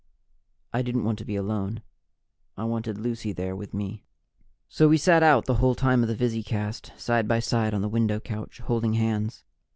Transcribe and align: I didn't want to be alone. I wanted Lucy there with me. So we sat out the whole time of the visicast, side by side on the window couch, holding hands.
I 0.73 0.81
didn't 0.81 1.03
want 1.03 1.19
to 1.19 1.25
be 1.25 1.35
alone. 1.35 1.83
I 2.57 2.63
wanted 2.63 2.97
Lucy 2.97 3.33
there 3.33 3.55
with 3.55 3.71
me. 3.71 4.03
So 4.67 4.87
we 4.89 4.97
sat 4.97 5.21
out 5.21 5.45
the 5.45 5.53
whole 5.61 5.75
time 5.75 6.01
of 6.01 6.07
the 6.09 6.15
visicast, 6.15 6.93
side 6.99 7.27
by 7.27 7.37
side 7.39 7.75
on 7.75 7.83
the 7.83 7.87
window 7.87 8.19
couch, 8.19 8.61
holding 8.61 8.95
hands. 8.95 9.43